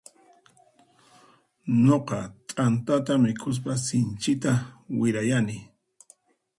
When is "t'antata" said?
2.53-3.13